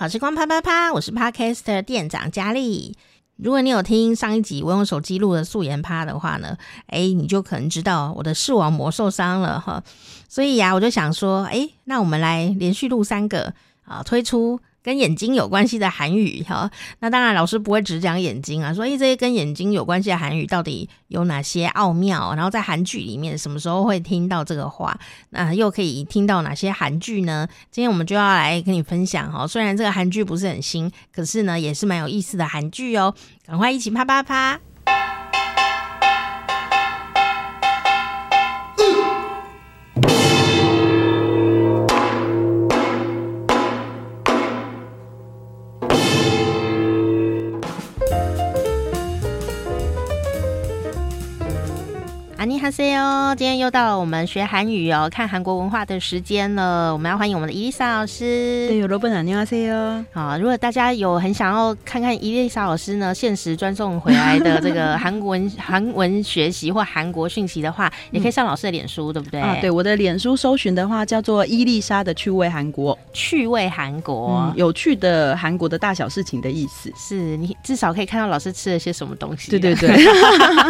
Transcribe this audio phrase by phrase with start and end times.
[0.00, 2.96] 好时光啪啪啪，我是 Podcast 店长佳丽。
[3.36, 6.56] 如果你有听上一集我用手机录的素颜趴的话呢，
[6.86, 9.84] 哎，你就可能知道我的视网膜受伤了哈。
[10.26, 13.52] 所以呀、我就想说，哎，那我们来连续录三个
[13.84, 14.58] 啊，推出。
[14.82, 16.70] 跟眼睛有关系的韩语哈，
[17.00, 22.34] 那当然老师不会只讲眼睛啊，所以这些跟眼睛有关系的韩语到底有哪些奥妙？
[22.34, 24.98] 然后在韩剧里面什么时候会听到这个话？
[25.30, 27.46] 那又可以听到哪些韩剧呢？
[27.70, 33.14] 今天我们就要来跟你分享哈，虽然这个韩剧不是很新，可是呢也是蛮有意思的韩剧哦，
[33.46, 34.58] 赶快一起啪啪啪！
[52.70, 56.91] 哈喽哟，今天又到了我们学韩语哦，看韩国文化的时间了。
[56.91, 58.67] 我们要欢迎我们的伊丽莎老师。
[58.67, 60.03] 对，有罗本안녕하세요。
[60.11, 69.39] 好，如果大家有很想要看看伊丽莎老师呢，限时专送回来的这个韩文 韩文学习或韩国讯息的话，也可以上老师的脸书，对不对？
[69.39, 76.91] 啊，对，我的脸书搜寻的话叫做伊丽莎的趣味韩国，趣味韩国，嗯，有趣的韩国的大小事情的意思。
[76.97, 79.49] 是你至少可以看到老师吃了些什么东西。
[79.49, 79.95] 对对对，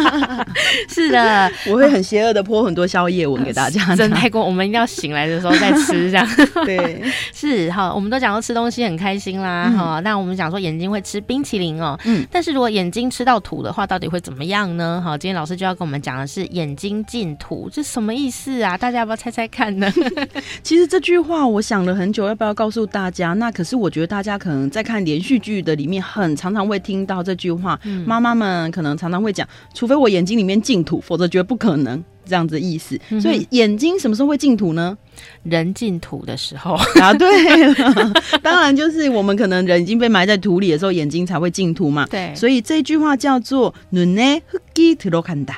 [0.88, 1.96] 是的， 我会。
[1.96, 4.45] 很 邪恶的泼很多宵夜文给大家，真太过。
[4.45, 6.27] 我们一定要醒来的时候再吃，这样
[6.65, 7.01] 对，
[7.33, 7.91] 是哈。
[7.91, 10.03] 我们都讲到吃东西很开心啦，哈、嗯。
[10.03, 12.23] 那我们讲说眼睛会吃冰淇淋哦，嗯。
[12.31, 15.01] 但是如果眼睛吃到土的话，到底会怎么样呢？
[15.03, 18.77] 好，今天老师就要跟我们讲的是眼睛进土，这什么意思啊？
[18.77, 19.91] 大家要不要猜猜看呢？
[20.61, 23.33] 其实这句话我想了很久，要不要告诉大家？
[23.33, 27.79] 那可是我觉得大家可能在看连续剧的里面，很常常会听到这句话。
[28.05, 32.03] 妈妈们可能常常会讲，除非我眼睛里面进土，否则绝不可能。
[32.25, 34.97] 这样子意思，所以眼睛什么时候会进土呢？
[35.43, 37.27] 人进土的时候，答对
[37.73, 38.13] 了。
[38.41, 42.05] 当然就是我们可能人已经被埋在土里的时候，眼睛才会进土嘛。
[42.09, 45.55] 对，所以这句话叫做“눈에흙이들어간다”。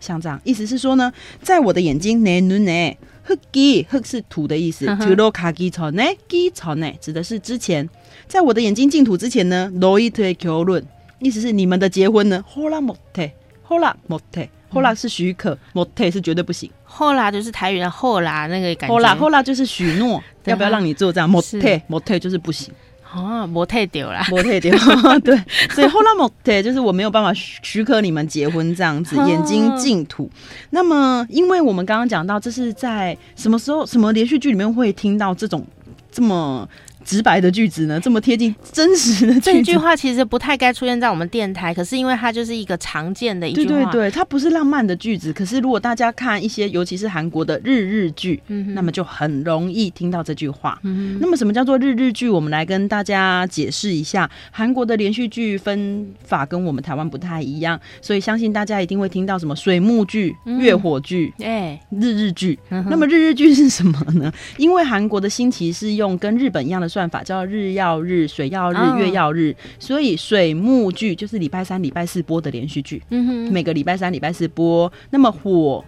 [0.00, 1.10] 像这样，意思是说呢，
[1.42, 7.88] 在我的眼睛，내눈에흙이 흙是土的意思，들어가기전에기전에指的是之前。
[8.28, 10.82] 在我的眼睛进土之前呢，너희들의결혼
[11.18, 16.70] 意思是你们的结婚呢，허락못해허락못해허락是许可，못해是绝对不行。
[16.88, 18.94] 허락就是台语的허락那个感觉。
[18.94, 21.30] 허락허락就是许诺，要不要让你做这样？
[21.30, 22.72] 못해못해就是不行。
[23.13, 25.37] 哦，模特掉了，模特掉了， 对，
[25.71, 30.29] 所以后来模特就是我没有办法许可你们结婚这样子，眼睛净土。
[30.69, 35.65] 那么，因为我们刚刚讲到，这是在什么时候什么连续剧里面会听到这种
[36.11, 36.67] 这么。
[37.03, 39.51] 直白的句子呢，这么贴近真实的句子。
[39.51, 43.69] 这句话其实不太该出现在我们电台，可是因为它就是一个常见的一句话。
[43.69, 50.79] 对对对，它不是浪漫的句子，可是如果大家看一些，尤其是韩国的日日剧，嗯，那么就很容易听到这句话。
[50.83, 52.29] 嗯，那么什么叫做日日剧？
[52.29, 54.29] 我们来跟大家解释一下。
[54.51, 62.59] 韩国的连续剧分法跟我们台湾不太一样，所以相信大家一定会听到什么水木剧、月火剧、哎、嗯，日日剧。
[62.69, 64.31] 那么日日剧是什么呢？
[64.57, 66.90] 因为韩国的新奇是用跟日本一样的。
[66.91, 73.01] 算法叫日曜日、水曜日、月曜日，所以水木剧就是礼拜三、礼拜四播的连续剧。
[73.09, 74.91] 嗯哼，每个礼拜三、礼拜四播。
[75.09, 75.83] 那么火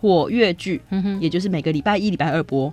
[0.00, 2.72] 火月剧，嗯哼，也就是每个礼拜一、礼拜二播。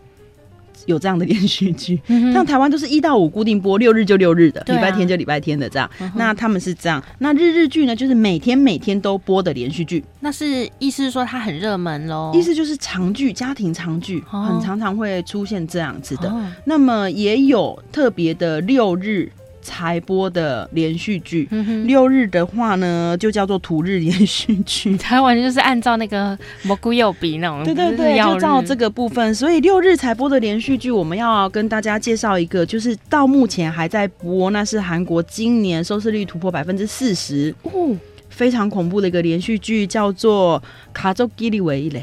[0.86, 2.00] 有这样的连续剧，
[2.34, 5.90] 像台湾都是一到五固定播，六日就六日的，礼拜天就礼拜天的这样。
[6.16, 10.04] 那他们是这样，那日日剧呢，就是每天每天都播的连续剧。
[10.20, 12.32] 那是意思是说它很热门喽？
[12.34, 16.34] 意思就是长剧，家庭长剧，很常常会出现这样子的。
[16.66, 19.32] 那么也有特别的六日。
[19.64, 24.96] 才播的连续剧，嗯、六日的话呢，就叫做土日连续剧。
[25.02, 29.34] 台湾就是按照那个蘑菇又比那种，对对对，就照这个部分。
[29.34, 37.96] 所以六日才播的连续剧，我们要跟大家介绍一个，就是到目前还在播，那是韩国今年收视率突破百分之四十，哦，
[38.30, 40.62] 非常恐怖的一个连续剧，叫做
[40.94, 42.00] 《卡州吉利维嘞》。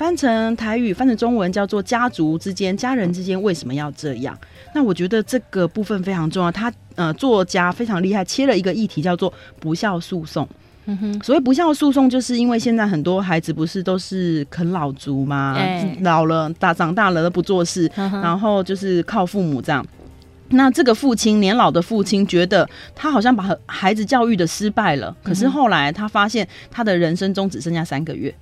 [0.00, 4.34] 翻成台语，翻成中文叫做“家族之间、家人之间为什么要这样？”
[4.74, 6.50] 那我觉得这个部分非常重要。
[6.50, 9.30] 他呃，作家非常厉害，切了一个议题叫做
[9.60, 10.48] “不孝诉讼”。
[10.86, 15.54] 嗯哼，所谓“不孝诉讼”，就是因为现在很多孩子不是都是啃老族吗？
[15.58, 19.86] 欸、老了大长大了都不做事，嗯，然后就是靠父母这样。
[20.48, 28.34] 那这个父亲年老的父亲觉得他好像把孩子教育的失败了，可是后来他发现他的人生中只剩下三个月。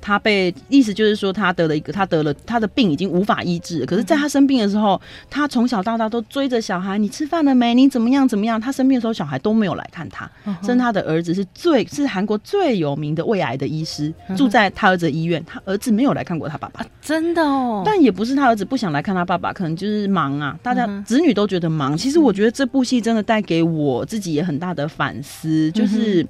[0.00, 3.84] 他被意思就是说他得了一个，他得了他的病已经无法医治。
[3.84, 7.74] 可是，在他生病的时候，他从小到大都追着小孩，你吃饭了没？
[7.74, 8.60] 你怎么样怎么样？
[8.60, 10.30] 他生病的时候，小孩都没有来看他。
[10.62, 16.84] 甚至他的儿子是最是韩国最有名的胃癌的医师，住在他儿子的医院，他儿子没有来看过他爸爸。
[17.02, 20.58] 真的哦，但也不是他儿子不想来看他爸爸，可能就是忙啊。
[20.62, 21.96] 大家子女都觉得忙。
[21.96, 26.26] 其实我觉得这部戏真的带给我自己也很大的反思，就是。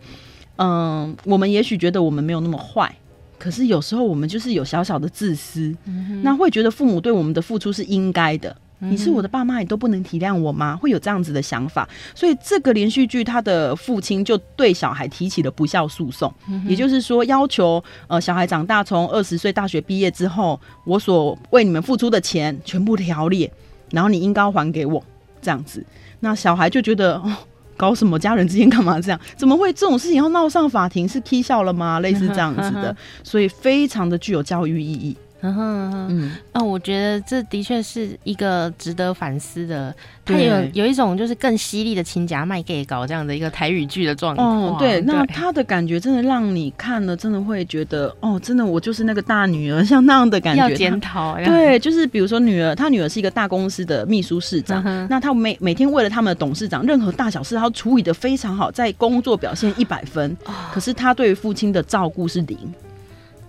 [0.61, 2.93] 嗯，我们也许觉得我们没有那么坏，
[3.39, 8.55] 可是有时候我们就是有小小的自私，嗯、那会觉得父母对我们的付出是应该的。
[8.81, 10.77] 嗯、你是我的爸妈，你都不能体谅我吗？
[10.77, 11.89] 会有这样子的想法。
[12.15, 23.51] 所以这个连续剧，他的父亲就对小孩提起了不孝诉讼，嗯、也就是说要求呃小孩长大，从二十岁大学毕业之后，我所为你们付出的钱全部条列，
[23.91, 25.03] 然后你应该还给我
[25.41, 25.85] 这样子。
[26.21, 27.33] 那小孩就觉得哦。
[27.79, 28.19] 搞什么？
[28.19, 29.19] 家人之间干嘛这样？
[29.37, 31.09] 怎么会这种事情要闹上法庭？
[31.09, 32.01] 是踢笑了吗？
[32.01, 32.95] 类似这样子的，
[33.25, 35.17] 所以非常的具有教育意义。
[35.43, 39.95] 嗯哼嗯，那、哦、我觉得这的确是一个值得反思的。
[40.25, 44.75] 它有有一种就是更犀利的亲家卖 gay 搞这样的一个台语剧的状况。
[44.75, 50.69] 哦，对，那他的感觉真的让你看了，真的会觉得哦，真的我就是那个大女儿，像那样的感觉。
[50.69, 51.37] 要检讨。
[51.45, 62.59] 对，就是比如说女儿，她女儿是一个大公司的秘书室长，嗯、那她每每天为了他们的董事长，任何大小事她处理的非常好，在工作表现一百分，哦、可是她对于父亲的照顾是零。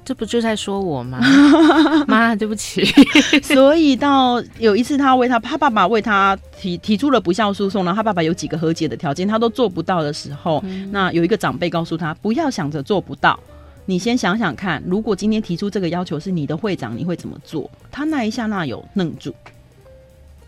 [0.10, 1.20] 这不就在说我吗？
[2.08, 2.84] 妈，对不起。
[3.46, 13.40] 所以到有一次，他为他他爸爸为他提提出了不孝诉讼，然后他爸爸有几个和解的条件，他都做不到的时候，嗯、那有一个长辈告诉他，不要想着做不到，
[13.86, 17.70] 你先想想看，如果今天提出这个要求是你的会长，你会怎么做？
[17.92, 19.32] 他那一下那有愣住。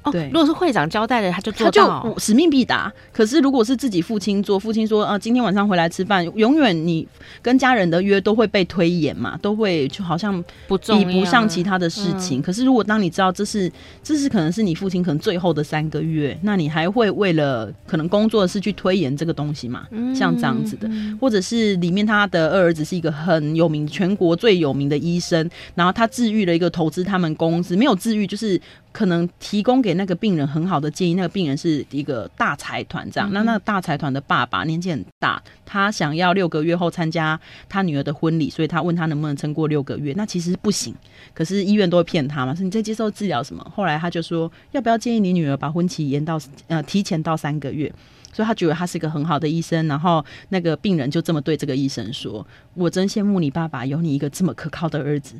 [0.03, 2.91] 哦，对，如果是会长交代的，他就做到，他就使命必达。
[3.13, 7.07] 可是如果是自己父亲做，父亲说，呃，今天晚上回来吃饭，永远你
[7.41, 12.39] 跟家人的约都会被推延嘛，都会就好像比不上其他的事情。
[12.39, 13.71] 嗯、可是如果当你知道这是
[14.01, 19.85] 这是可能是你父亲可能最后的三个月，那你还会为了可能工作的事去推延这个东西嘛？
[19.91, 20.89] 嗯、像这样子的，
[21.19, 28.59] 或者是里面他的二儿子是一个很有名、全国最有名的医生，然后他治愈了一个投资他们公司，没有治愈就是。
[28.91, 37.39] 可能提供给那个病人很好的建议，那个病人是一个大财团这样，嗯、那那个大财团的爸爸年纪很大，他想要六个月后参加
[37.69, 40.93] 他女儿的婚礼，所以他问他能不能撑过六个月，那其实不行，
[41.33, 43.65] 可是医院都会骗他嘛，说你在接受治疗什么？
[43.73, 47.91] 后来他就说要不要建议你女儿把婚期延到呃提前到三个月，
[48.33, 52.45] 所以他觉得他是一个很好的医生，然后那个病人就这么对这个医生说
[52.75, 55.35] ：“我真羡慕你爸爸有你一个这么可靠的儿子。”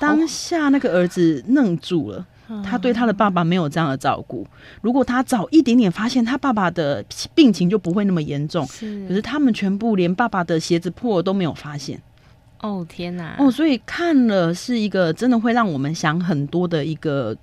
[0.00, 2.26] 当下那个儿子愣住了。
[2.64, 4.46] 他对他的爸爸没有这样的照顾。
[4.80, 7.04] 如果他早一点点发现他爸爸的
[7.34, 8.66] 病情，就不会那么严重。
[8.66, 12.00] 是，可是他们全部连爸爸的鞋子破都没有发现。
[12.60, 13.36] 哦天哪！
[13.38, 17.36] 哦，所以看了是一个真的会让我们想很多的一个。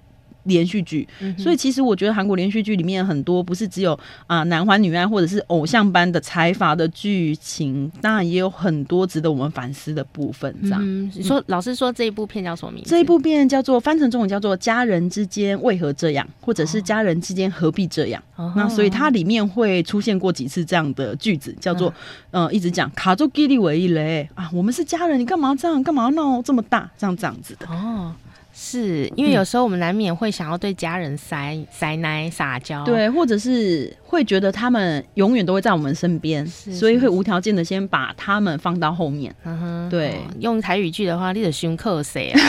[0.46, 1.08] 连续剧，
[1.38, 3.94] 所以其实我觉得韩国连续剧里面很多不是只有
[4.28, 10.54] 啊、呃、男欢女爱或者是偶像般的财阀的剧情，当然也有很多值得我们反思的部分。
[10.64, 12.90] 这样，嗯、说老师说这一部片叫什么名字？
[12.90, 18.54] 这一部片叫做翻成中文叫做《家人之间为何这样》，或者是《家人之间何必这样》哦。
[18.56, 21.94] 那所以它里面会出现过几次这样的句子，叫做
[22.32, 25.82] 嗯、呃，一直讲卡住吉利为一雷啊，我们是家人，你干嘛这样？
[25.84, 26.90] 干嘛闹这么大？
[26.98, 28.14] 这样这样子的哦。
[28.58, 39.36] 是因为有时候我们难免会想要对家人塞塞奶撒娇，对，或者是会觉得他们永远都会在我们身边，所以会无条件的先把他们放到后面。
[39.44, 42.40] 嗯哼，对，用台语剧的话，你得胸克谁啊？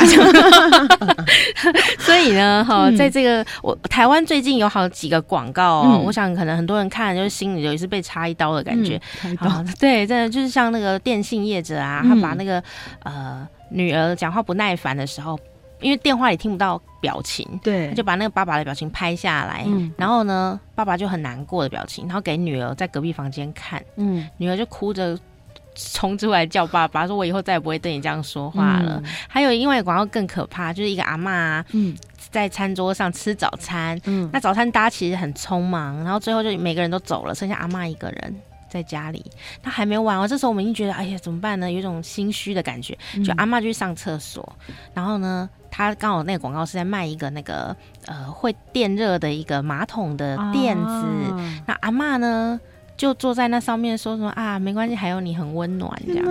[1.98, 8.96] 所以呢，哈，在这个我台湾最近有好几个广告，哦，我想可能很多人看就是心里也是被插一刀的感觉。
[9.38, 12.62] 好，对，真的就是像那个电信业者啊，他把那个
[13.02, 15.36] 呃女儿讲话不耐烦的时候。
[15.80, 25.18] 因为电话里听不到表情，对，他就把那个爸爸的表情拍下来，嗯，然后呢，爸爸就很难过的表情，然后给女儿在隔壁房间看，嗯，女儿就哭着
[25.74, 29.00] 冲出来叫爸爸，说：“我以后再也不会对你这样说话了。
[29.04, 31.94] 嗯”还有另外一个广告更可怕，就是一个阿嬷，嗯，
[32.30, 38.34] 在餐桌上吃早餐，嗯，那早餐大家其实很匆忙，然后最后就每个人都走了，剩下阿妈一个人。
[38.76, 39.24] 在家里，
[39.62, 40.28] 他还没完哦。
[40.28, 41.72] 这时候我们已经觉得，哎呀，怎么办呢？
[41.72, 42.96] 有一种心虚的感觉。
[43.24, 50.84] 就阿妈就去上厕所，嗯、然后呢，他刚好那个广告是在卖一个那个呃会电热的一个马桶的垫子。
[50.84, 52.60] 啊、那阿妈呢，
[52.96, 56.26] 就坐在那上面说什么啊，没关系，还有你很温暖这样。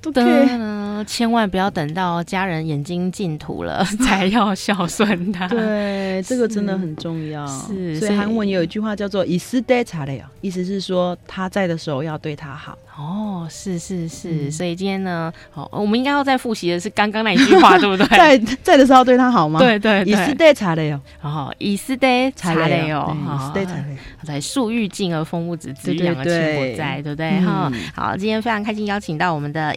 [0.00, 5.48] 对呢，千万不要等到家人眼睛尽途了 才要孝顺他。
[5.48, 7.46] 对，这个真的很重要。
[7.46, 12.78] 是，所以韩文有一句话叫做“以斯德查勒”，意思是说他在的时候要对他好。
[12.96, 14.48] 哦，是是是。
[14.52, 18.06] 所以今天呢，好，我们应该要再复习的是刚刚那一句话， 对不对？
[18.06, 19.58] 在在的时候对他好吗？
[19.58, 20.04] 对对。
[20.04, 20.88] 以斯德查勒，
[21.20, 23.96] 然后以斯德查勒，以斯德查勒。
[24.18, 27.40] 好，才树欲静而风不止，子欲养而亲不在，对不对？
[27.40, 27.68] 哈。
[27.96, 29.74] 好，今天非常开心邀请到我们的。